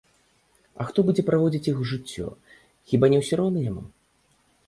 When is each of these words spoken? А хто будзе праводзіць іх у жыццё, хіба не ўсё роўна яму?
А 0.83 0.87
хто 0.91 1.03
будзе 1.09 1.25
праводзіць 1.27 1.67
іх 1.71 1.77
у 1.83 1.85
жыццё, 1.91 2.27
хіба 2.93 3.05
не 3.15 3.19
ўсё 3.23 3.35
роўна 3.43 3.59
яму? 3.71 3.83